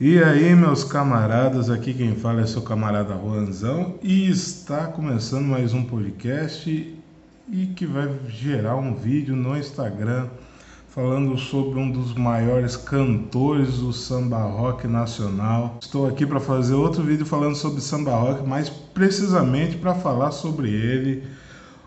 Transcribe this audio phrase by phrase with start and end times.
[0.00, 5.74] E aí, meus camaradas, aqui quem fala é seu camarada Juanzão e está começando mais
[5.74, 6.96] um podcast
[7.50, 10.28] e que vai gerar um vídeo no Instagram
[10.86, 15.78] falando sobre um dos maiores cantores do samba rock nacional.
[15.82, 20.70] Estou aqui para fazer outro vídeo falando sobre samba rock, mais precisamente para falar sobre
[20.70, 21.24] ele,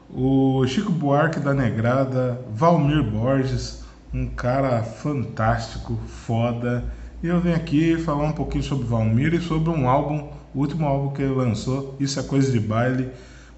[0.10, 7.98] o Chico Buarque da Negrada, Valmir Borges, um cara fantástico, foda e eu venho aqui
[7.98, 11.96] falar um pouquinho sobre Valmir e sobre um álbum, o último álbum que ele lançou,
[12.00, 13.10] Isso é Coisa de Baile,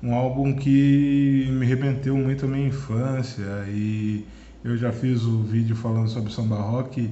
[0.01, 4.25] um álbum que me arrebentou muito a minha infância e
[4.63, 7.09] eu já fiz o vídeo falando sobre samba rock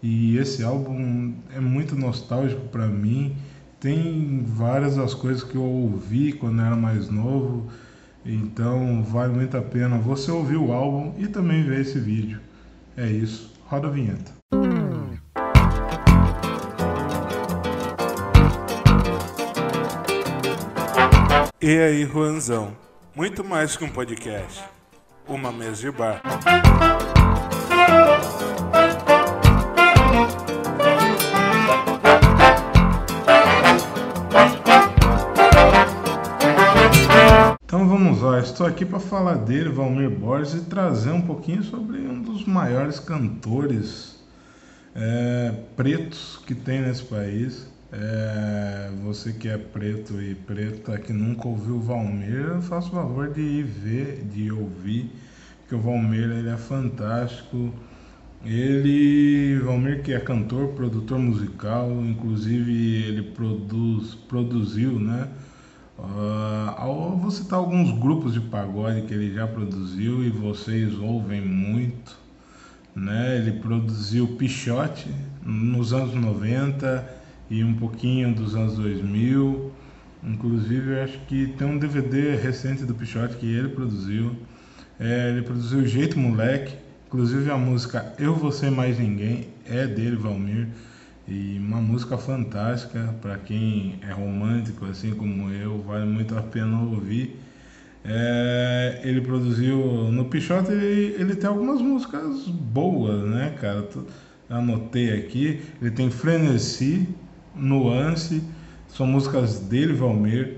[0.00, 3.34] e esse álbum é muito nostálgico para mim.
[3.80, 7.66] Tem várias das coisas que eu ouvi quando era mais novo,
[8.24, 12.40] então vale muito a pena você ouvir o álbum e também ver esse vídeo.
[12.96, 14.38] É isso, roda a vinheta.
[21.70, 22.74] E aí, Juanzão?
[23.14, 24.64] Muito mais que um podcast.
[25.28, 26.22] Uma mesa de bar.
[37.62, 41.98] Então vamos lá, estou aqui para falar dele, Valmir Borges, e trazer um pouquinho sobre
[41.98, 44.24] um dos maiores cantores
[44.94, 47.68] é, pretos que tem nesse país.
[47.90, 53.32] É, você que é preto e preta que nunca ouviu o Valmir, faça o favor
[53.32, 55.10] de ir ver, de ouvir,
[55.66, 57.72] que o Valmir ele é fantástico.
[58.44, 65.28] Ele, Valmir que é cantor, produtor musical, inclusive ele produz, produziu, né?
[65.98, 72.16] Uh, vou citar alguns grupos de pagode que ele já produziu e vocês ouvem muito,
[72.94, 73.36] né?
[73.38, 75.08] Ele produziu Pichote
[75.44, 77.17] nos anos 90,
[77.50, 79.72] e um pouquinho dos anos 2000.
[80.22, 84.34] Inclusive, eu acho que tem um DVD recente do Pichote que ele produziu.
[84.98, 86.74] É, ele produziu Jeito Moleque,
[87.06, 90.68] inclusive a música Eu Você Mais Ninguém é dele, Valmir.
[91.26, 96.80] E uma música fantástica para quem é romântico, assim como eu, vale muito a pena
[96.80, 97.38] ouvir.
[98.04, 99.76] É, ele produziu
[100.10, 103.86] no Pichote, ele, ele, tem algumas músicas boas, né, cara?
[104.48, 105.60] Anotei aqui.
[105.82, 107.06] Ele tem Frenesi,
[107.58, 108.42] Nuance,
[108.88, 110.56] são músicas dele, Valmir.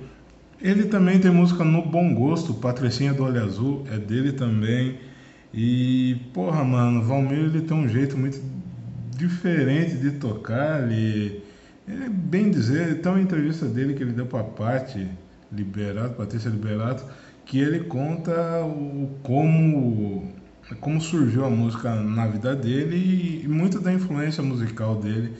[0.60, 4.98] Ele também tem música no Bom Gosto, Patricinha do Olho Azul, é dele também.
[5.52, 8.40] E, porra, mano, Valmir ele tem um jeito muito
[9.16, 10.82] diferente de tocar.
[10.82, 11.42] Ele,
[11.88, 15.08] ele bem dizer, tem uma entrevista dele que ele deu para a Paty
[15.50, 17.04] Liberato, Patrícia Liberato,
[17.44, 20.28] que ele conta o como
[20.78, 25.32] como surgiu a música na vida dele e muito da influência musical dele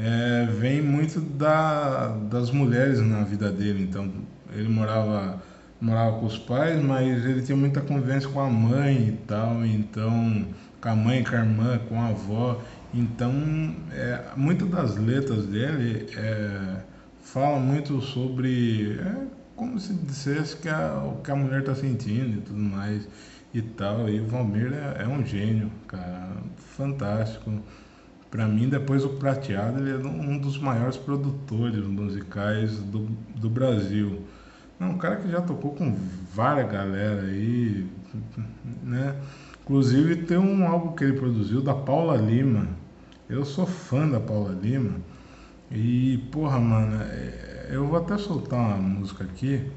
[0.00, 3.82] é, vem muito da, das mulheres na vida dele.
[3.82, 4.08] Então,
[4.54, 5.42] ele morava,
[5.80, 9.64] morava com os pais, mas ele tinha muita convivência com a mãe e tal.
[9.64, 10.46] Então,
[10.80, 12.60] com a mãe, com a irmã, com a avó.
[12.94, 13.32] Então,
[13.92, 16.76] é, muitas das letras dele é,
[17.20, 19.00] falam muito sobre.
[19.00, 23.08] É, como se dissesse que a, o que a mulher está sentindo e tudo mais
[23.52, 24.08] e tal.
[24.08, 27.50] E o Valmir é, é um gênio, cara, fantástico.
[28.30, 33.06] Para mim, depois o Prateado, ele é um dos maiores produtores musicais do,
[33.36, 34.22] do Brasil.
[34.78, 35.96] É um cara que já tocou com
[36.34, 37.86] várias galera aí,
[38.82, 39.16] né?
[39.64, 42.68] Inclusive tem um álbum que ele produziu da Paula Lima.
[43.28, 45.00] Eu sou fã da Paula Lima.
[45.70, 49.70] E, porra, mano, é, eu vou até soltar uma música aqui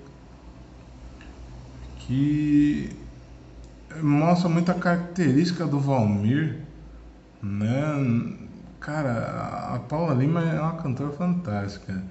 [2.00, 2.90] que
[4.01, 6.59] mostra muita característica do Valmir,
[7.41, 8.40] né?
[8.81, 12.03] Cara, a Paula Lima é uma cantora fantástica.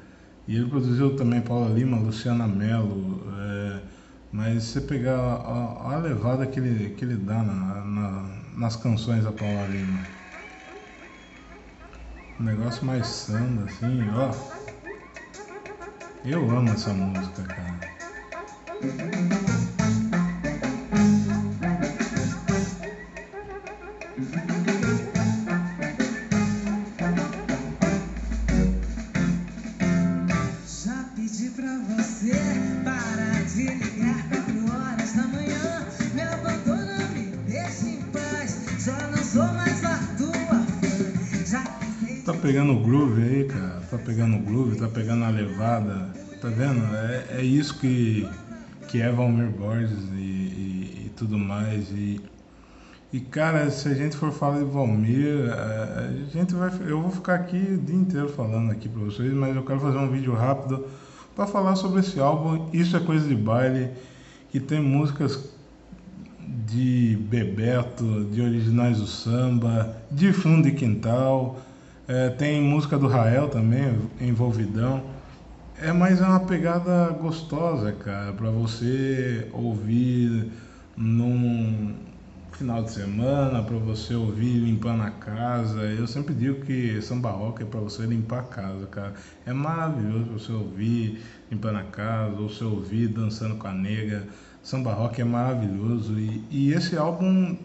[0.47, 3.21] E ele produziu também Paula Lima, Luciana Mello.
[3.37, 3.81] É,
[4.31, 8.77] mas se você pegar a, a, levada que ele, que ele dá na, na, nas
[8.77, 9.99] canções da Paula Lima.
[12.39, 14.31] Um negócio mais samba, assim, ó.
[16.25, 17.81] Eu amo essa música, cara.
[42.51, 43.81] Pegando o groove aí, cara.
[43.89, 46.11] Tá pegando o groove, tá pegando a levada.
[46.41, 46.85] Tá vendo?
[46.97, 48.29] É, é isso que,
[48.89, 51.89] que é Valmir Borges e, e, e tudo mais.
[51.93, 52.21] E,
[53.13, 57.37] E cara, se a gente for falar de Valmir, a gente vai, eu vou ficar
[57.37, 60.87] aqui o dia inteiro falando aqui para vocês, mas eu quero fazer um vídeo rápido
[61.37, 62.69] para falar sobre esse álbum.
[62.73, 63.91] Isso é coisa de baile,
[64.51, 65.51] que tem músicas
[66.67, 71.61] de Bebeto, de originais do samba, de fundo e quintal,
[72.11, 75.01] é, tem música do Rael também, envolvidão.
[75.81, 80.51] É, mas é uma pegada gostosa, cara, para você ouvir
[80.97, 81.95] num
[82.51, 85.83] final de semana, para você ouvir limpando a casa.
[85.83, 89.15] Eu sempre digo que samba rock é para você limpar a casa, cara.
[89.47, 94.27] É maravilhoso você ouvir limpando a casa, ou você ouvir dançando com a nega.
[94.65, 97.57] Samba rock é maravilhoso e, e esse álbum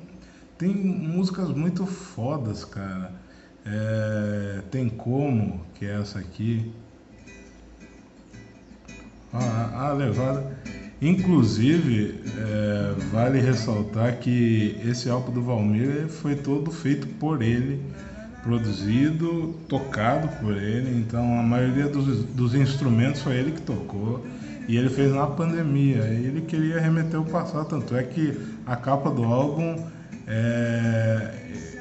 [0.56, 3.25] tem músicas muito fodas, cara.
[3.66, 6.72] É, tem como, que essa aqui.
[9.34, 10.56] Ah, a levada.
[11.02, 17.82] Inclusive, é, vale ressaltar que esse álbum do Valmir foi todo feito por ele,
[18.44, 20.98] produzido, tocado por ele.
[21.00, 24.26] Então, a maioria dos, dos instrumentos foi ele que tocou.
[24.68, 26.04] E ele fez na pandemia.
[26.04, 29.76] Ele queria remeter o passado, tanto é que a capa do álbum
[30.28, 31.32] é,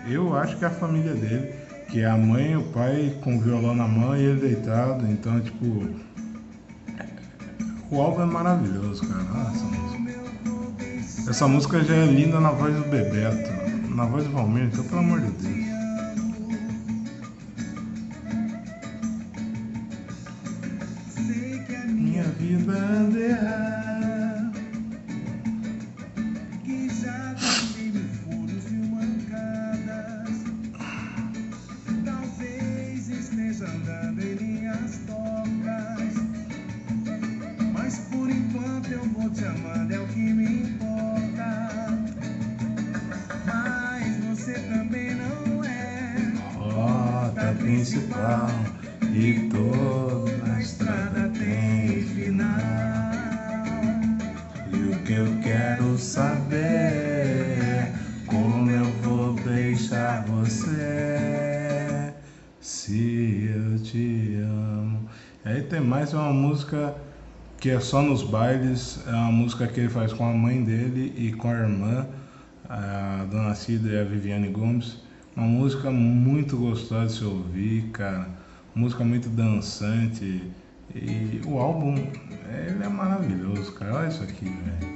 [0.09, 1.55] eu acho que é a família dele,
[1.95, 5.07] que é a mãe, o pai com o violão na mão e ele deitado.
[5.07, 5.65] Então, tipo,
[7.89, 9.23] o álbum é maravilhoso, cara.
[9.23, 11.31] Nossa, música.
[11.31, 13.49] Essa música já é linda na voz do Bebeto,
[13.95, 15.64] na voz do Valmir, então pelo amor de Deus.
[47.65, 48.47] Principal
[49.11, 52.47] e toda a estrada tem final.
[54.71, 57.93] E o que eu quero saber é
[58.27, 62.13] como eu vou deixar você
[62.61, 65.09] se eu te amo.
[65.43, 66.95] Aí tem mais uma música
[67.59, 71.15] que é só nos bailes, é uma música que ele faz com a mãe dele
[71.17, 72.07] e com a irmã,
[72.69, 75.04] a Dona Cida e a Viviane Gomes
[75.37, 78.29] uma música muito gostosa de se ouvir, cara.
[78.75, 80.43] Música muito dançante.
[80.95, 83.97] E o álbum, ele é maravilhoso, cara.
[83.97, 84.95] Olha isso aqui, velho.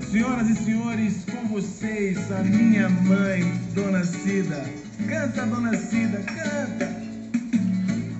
[0.00, 3.42] Senhoras e senhores, com vocês, a minha mãe,
[3.74, 4.62] Dona Cida.
[5.08, 7.02] Canta, Dona Cida, canta.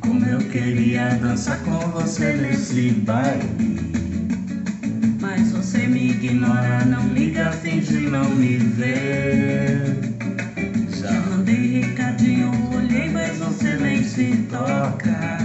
[0.01, 3.92] Como eu queria dançar com você nesse baile.
[5.73, 9.97] Você me ignora, não liga, finge não me ver.
[11.01, 15.39] Já mandei recadinho, olhei, mas você nem se toca.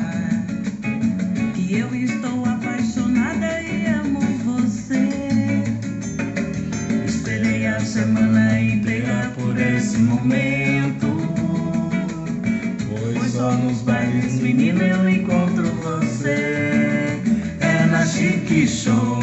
[1.54, 5.64] Que eu estou apaixonada e amo você.
[7.06, 11.08] Esperei a semana inteira por esse momento.
[12.90, 16.47] Pois só nos bailes, menina, eu encontro você.
[18.18, 19.18] Chique show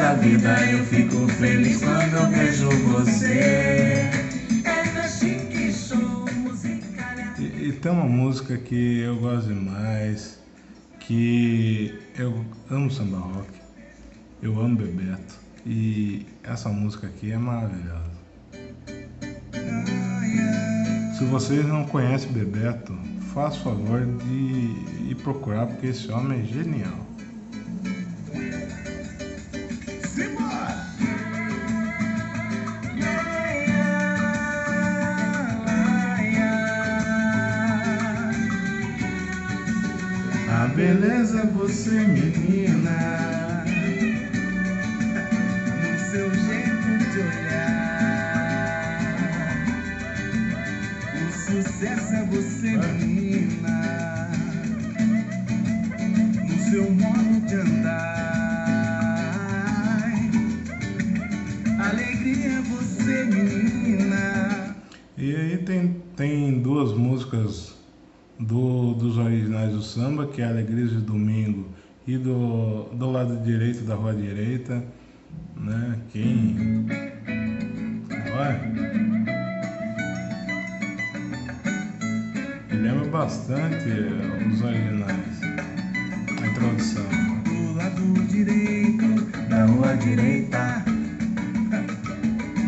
[0.00, 4.10] da vida eu fico feliz quando eu vejo você.
[4.64, 6.24] É chique show
[7.38, 10.38] E, e tem uma música que eu gosto demais,
[11.00, 13.50] que eu amo samba rock,
[14.42, 15.34] eu amo Bebeto,
[15.66, 18.10] e essa música aqui é maravilhosa.
[21.18, 22.98] Se vocês não conhecem Bebeto,
[23.34, 27.10] faça favor de ir procurar, porque esse homem é genial.
[40.74, 43.39] beleza você, menina,
[72.50, 74.82] do, do lado direito da rua direita,
[75.56, 75.98] né?
[76.12, 76.86] Quem.
[78.36, 78.60] Olha.
[82.68, 83.88] Me lembra bastante
[84.50, 85.40] os originais.
[86.42, 87.04] A introdução.
[87.44, 89.06] Do lado direito
[89.48, 90.84] da rua direita.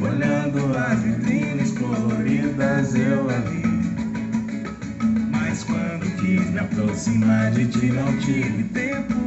[0.01, 3.63] Olhando as vitrines coloridas eu a vi.
[5.31, 9.22] Mas quando quis me Aproximar de ti não tive tempo,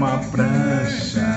[0.00, 1.29] uma prancha,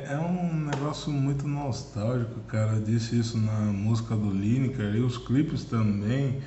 [0.00, 2.74] É, é um negócio muito nostálgico, cara.
[2.74, 6.40] Eu disse isso na música do Lineker e os clipes também.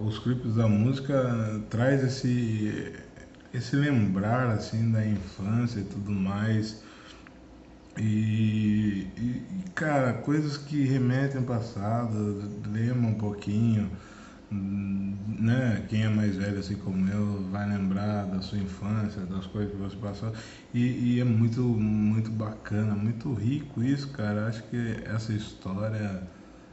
[0.00, 2.94] Os clipes da música traz esse
[3.52, 6.82] esse lembrar assim da infância e tudo mais.
[7.98, 9.42] E, e,
[9.74, 13.90] cara, coisas que remetem ao passado, lembram um pouquinho,
[14.52, 15.84] né?
[15.88, 19.78] Quem é mais velho assim como eu vai lembrar da sua infância, das coisas que
[19.78, 20.32] você passou.
[20.72, 24.46] E, e é muito, muito bacana, muito rico isso, cara.
[24.46, 26.22] Acho que essa história,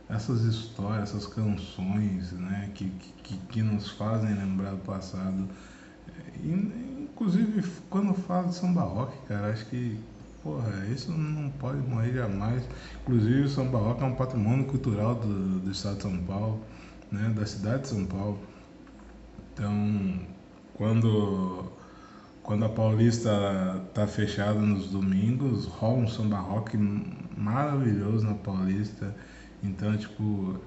[0.09, 2.69] essas histórias, essas canções, né?
[2.75, 2.91] Que,
[3.24, 5.48] que, que nos fazem lembrar do passado.
[6.43, 6.51] E,
[7.03, 10.00] inclusive, quando fala de samba rock, cara, acho que,
[10.43, 12.63] porra, isso não pode morrer jamais.
[13.01, 16.62] Inclusive, o samba rock é um patrimônio cultural do, do estado de São Paulo,
[17.11, 18.39] né, da cidade de São Paulo.
[19.53, 20.19] Então,
[20.73, 21.71] quando,
[22.43, 23.29] quando a Paulista
[23.93, 26.77] tá fechada nos domingos, rola um samba rock
[27.37, 29.15] maravilhoso na Paulista.
[29.63, 30.59] Então, tipo,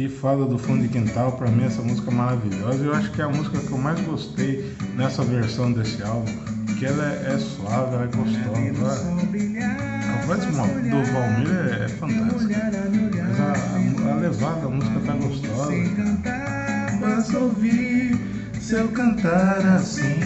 [0.00, 1.32] Aqui, Fada do Fundo de Quintal.
[1.32, 2.84] Pra mim, essa música é maravilhosa.
[2.84, 6.32] Eu acho que é a música que eu mais gostei nessa versão desse álbum.
[6.66, 9.10] Porque ela é, é suave, ela é gostosa.
[10.08, 12.70] A voz do Val- do Valmir é, é fantástica.
[13.28, 15.72] Mas a, a, a levada da música tá gostosa.
[17.00, 18.18] Posso ouvir
[18.60, 20.20] seu cantar assim,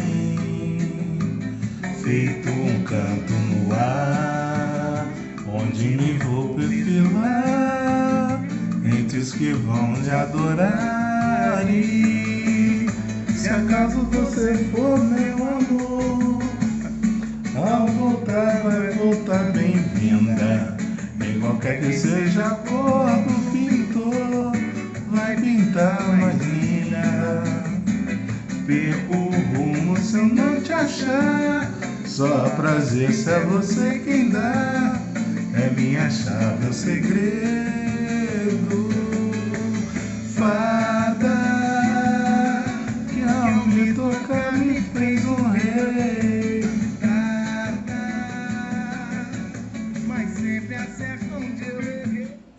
[2.03, 5.07] feito um canto no ar,
[5.47, 7.54] onde me vou perfilar
[9.25, 11.65] os que vão lhe adorar.
[11.71, 12.87] E
[13.35, 16.43] se acaso você for meu amor,
[17.57, 20.77] ao voltar vai voltar bem-vinda.
[21.25, 24.53] Em qualquer que seja a cor do pintor,
[25.11, 27.45] vai pintar mais linda.
[30.03, 31.71] se eu não te achar.
[32.05, 35.01] Só prazer se é você quem dá.
[35.55, 37.75] É minha chave, é o segredo.
[44.53, 45.71] Me fez um rei.
[45.79, 46.65] Eu errei.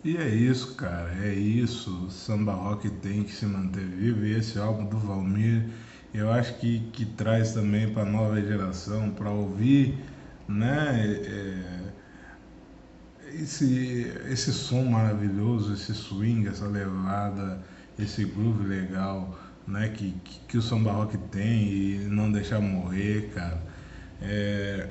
[0.06, 2.08] E é isso, cara, é isso.
[2.10, 4.24] Samba rock tem que se manter vivo.
[4.24, 5.66] E esse álbum do Valmir,
[6.14, 9.98] eu acho que, que traz também para nova geração, para ouvir,
[10.48, 11.06] né?
[11.06, 11.86] é,
[13.34, 17.60] esse, esse som maravilhoso, esse swing, essa levada,
[17.98, 19.88] esse groove legal, né?
[19.88, 23.62] Que, que, que o samba rock tem e não deixar morrer, cara.
[24.20, 24.88] É,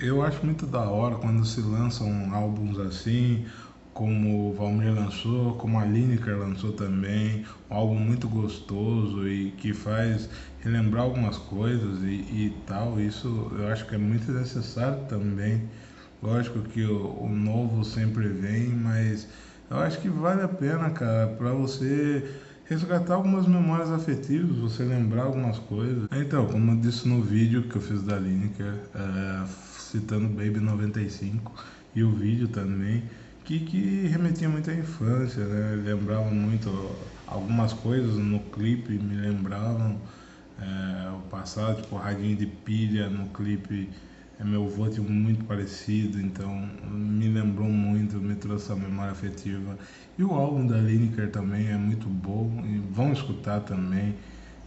[0.00, 3.46] eu acho muito da hora quando se lançam álbuns assim,
[3.94, 9.72] como o Valmir lançou, como a Lineker lançou também, um álbum muito gostoso e que
[9.72, 10.28] faz
[10.60, 12.06] relembrar algumas coisas e,
[12.46, 13.00] e tal.
[13.00, 15.70] Isso eu acho que é muito necessário também.
[16.22, 19.28] Lógico que o, o novo sempre vem, mas
[19.70, 22.22] eu acho que vale a pena, cara, para você
[22.68, 26.08] resgatar algumas memórias afetivas, você lembrar algumas coisas.
[26.12, 29.46] Então, como eu disse no vídeo que eu fiz da Lineker, é,
[29.78, 31.52] citando Baby 95
[31.94, 33.04] e o vídeo também,
[33.44, 35.82] que, que remetia muito à infância, né?
[35.84, 36.68] Lembrava muito
[37.26, 40.00] algumas coisas no clipe, me lembravam
[40.60, 43.88] é, o passado, tipo radinho de pilha no clipe.
[44.40, 49.76] É, meu avô tinha muito parecido, então me lembrou muito, trouxe a memória afetiva.
[50.18, 54.14] E o álbum da Lineker também é muito bom, e vão escutar também.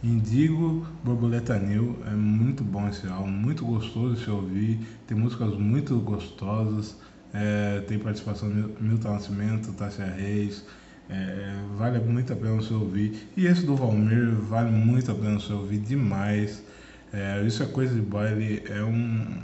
[0.04, 5.58] Indigo Borboleta New é muito bom esse álbum, muito gostoso de se ouvir, tem músicas
[5.58, 6.96] muito gostosas,
[7.34, 10.64] é, tem participação de Milton Nascimento, Tássia Reis,
[11.10, 13.30] é, vale muito a pena você ouvir.
[13.36, 16.64] E esse do Valmir vale muito a pena você ouvir demais.
[17.12, 19.42] É, isso é coisa de baile, é um,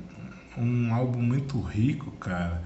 [0.58, 2.62] um álbum muito rico, cara.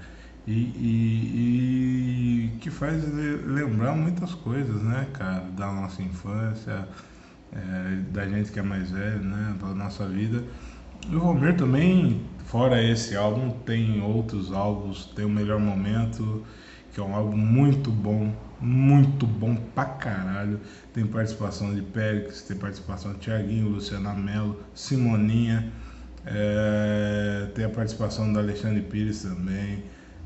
[0.46, 3.04] E, e, e que faz
[3.46, 6.88] lembrar muitas coisas, né, cara, da nossa infância,
[7.52, 10.42] é, da gente que é mais velho, né, da nossa vida.
[11.08, 16.44] E o Valmir também, fora esse álbum, tem outros álbuns, tem o Melhor Momento,
[16.92, 20.60] que é um álbum muito bom, muito bom pra caralho.
[20.92, 25.72] Tem participação de Périx, tem participação de Thiaguinho, Luciana Mello, Simoninha,
[26.26, 29.82] é, tem a participação da Alexandre Pires também.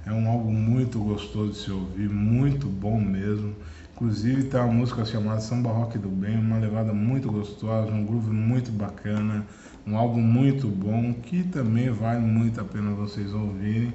[0.06, 3.54] É um álbum muito gostoso de se ouvir, muito bom mesmo.
[3.94, 8.30] Inclusive tem uma música chamada Samba Rock do Bem, uma levada muito gostosa, um groove
[8.30, 9.46] muito bacana,
[9.86, 13.94] um álbum muito bom que também vale muito a pena vocês ouvirem.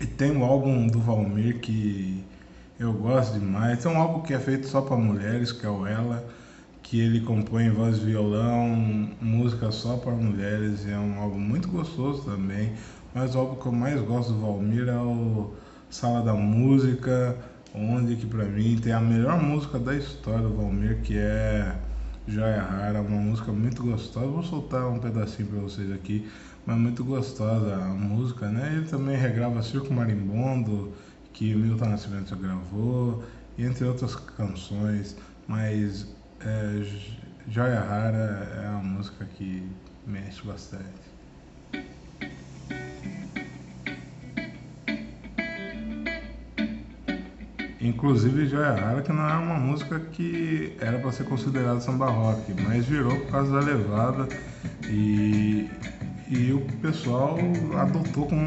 [0.00, 2.24] E tem um álbum do Valmir que
[2.80, 3.84] eu gosto demais.
[3.84, 6.24] É um álbum que é feito só para mulheres, que é o Ela,
[6.82, 9.10] que ele compõe voz e violão,
[9.44, 10.86] música só para mulheres.
[10.88, 12.72] É um álbum muito gostoso também.
[13.14, 15.52] Mas o álbum que eu mais gosto do Valmir é o
[15.90, 17.36] Sala da Música,
[17.74, 21.76] onde que para mim tem a melhor música da história do Valmir, que é
[22.26, 24.26] Joia Rara, uma música muito gostosa.
[24.26, 26.26] Vou soltar um pedacinho para vocês aqui,
[26.64, 28.72] mas muito gostosa a música, né?
[28.76, 30.94] Ele também regrava Circo Marimbondo,
[31.34, 33.22] que Milton Nascimento gravou,
[33.58, 36.08] entre outras canções, mas
[36.40, 36.82] é,
[37.46, 39.62] Joia Rara é uma música que
[40.06, 41.04] mexe bastante.
[47.80, 52.54] Inclusive Joia Rara, que não é uma música que era para ser considerada samba rock,
[52.62, 54.26] mas virou por causa da levada
[54.88, 55.70] e,
[56.30, 57.36] e o pessoal
[57.78, 58.42] adotou como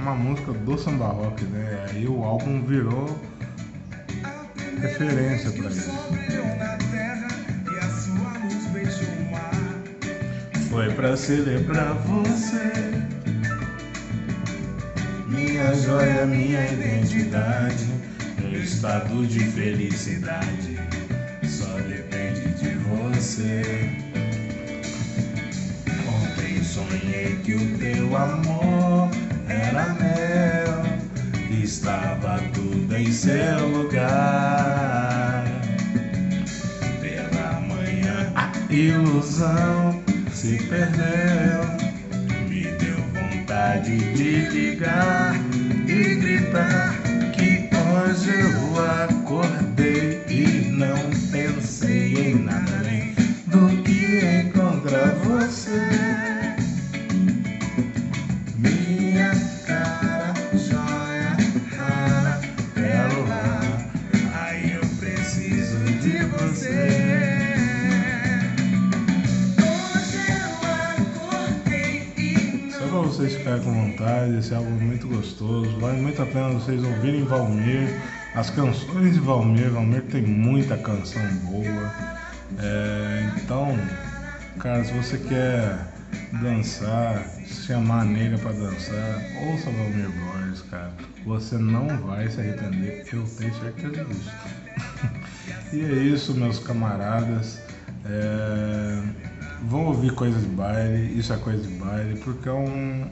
[0.00, 1.86] uma música do samba rock, né?
[1.90, 3.18] Aí o álbum virou
[4.80, 6.75] referência para isso.
[10.76, 12.70] Foi pra celebrar você,
[15.26, 17.86] minha joia, minha identidade,
[18.38, 20.78] meu estado de felicidade
[21.48, 23.62] só depende de você.
[26.06, 29.08] Ontem sonhei que o teu amor
[29.48, 30.84] era mel,
[31.58, 35.42] estava tudo em seu lugar.
[37.00, 40.05] Pela manhã a ilusão
[40.46, 41.60] se perdeu.
[42.48, 45.34] Me deu vontade de ligar
[45.88, 46.94] e gritar
[47.32, 53.12] que hoje eu acordei e não pensei em nada além
[53.46, 56.05] do que encontrar você.
[73.34, 75.78] Vai com vontade, esse álbum é muito gostoso.
[75.80, 78.00] Vale muito a pena vocês ouvirem Valmir,
[78.34, 79.70] as canções de Valmir.
[79.70, 81.92] Valmir tem muita canção boa.
[82.58, 83.76] É, então,
[84.60, 85.78] cara, se você quer
[86.40, 90.92] dançar, chamar a nega pra dançar, ouça Valmir Borges, cara.
[91.24, 94.32] Você não vai se arrepender, eu tenho certeza disso.
[95.72, 97.60] e é isso, meus camaradas.
[98.04, 99.02] É,
[99.66, 103.10] vão ouvir coisas de baile, isso é coisa de baile, porque é um,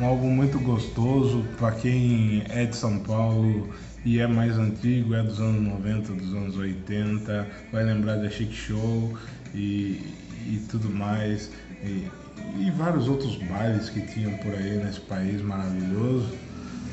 [0.00, 3.68] um álbum muito gostoso para quem é de São Paulo
[4.04, 8.52] e é mais antigo, é dos anos 90, dos anos 80, vai lembrar da Chic
[8.52, 9.16] Show
[9.54, 10.14] e,
[10.46, 11.50] e tudo mais.
[11.82, 12.10] E,
[12.56, 16.38] e vários outros bailes que tinham por aí nesse país maravilhoso,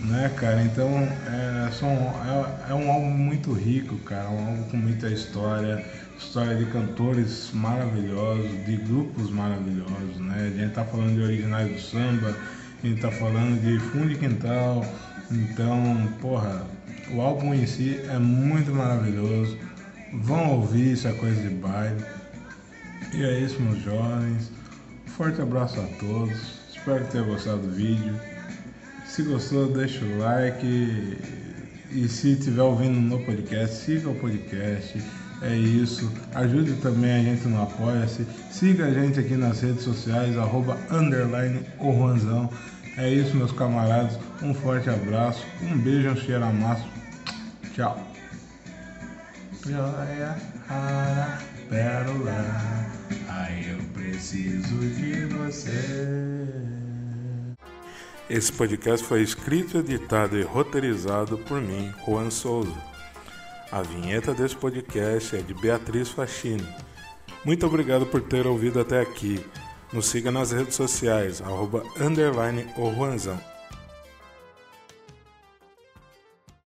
[0.05, 0.61] né, cara?
[0.63, 5.83] Então é, são, é, é um álbum muito rico, cara, um álbum com muita história,
[6.17, 10.51] história de cantores maravilhosos, de grupos maravilhosos, né?
[10.53, 12.35] A gente tá falando de originais do samba,
[12.83, 14.85] a gente tá falando de fundo de quintal,
[15.31, 16.65] então, porra,
[17.13, 19.57] o álbum em si é muito maravilhoso.
[20.13, 22.03] Vão ouvir, isso é coisa de baile.
[23.13, 24.51] E é isso, meus jovens.
[25.05, 26.59] Forte abraço a todos.
[26.69, 28.13] Espero que tenham gostado do vídeo.
[29.11, 31.17] Se gostou, deixa o like.
[31.91, 35.03] E se estiver ouvindo no podcast, siga o podcast.
[35.41, 36.09] É isso.
[36.33, 38.25] Ajude também a gente no Apoia-se.
[38.49, 42.49] Siga a gente aqui nas redes sociais, arroba underline o Juanzão.
[42.97, 44.17] É isso, meus camaradas.
[44.41, 45.45] Um forte abraço.
[45.61, 46.87] Um beijo, um cheiro amasso.
[47.73, 48.01] Tchau.
[49.67, 50.37] Joia,
[50.69, 51.37] rara,
[51.69, 52.45] pérola.
[53.27, 56.40] Ai, eu preciso de você.
[58.33, 62.81] Esse podcast foi escrito, editado e roteirizado por mim, Juan Souza.
[63.69, 66.65] A vinheta desse podcast é de Beatriz Fachini.
[67.43, 69.45] Muito obrigado por ter ouvido até aqui.
[69.91, 73.50] Nos siga nas redes sociais, arroba underline Juanzão.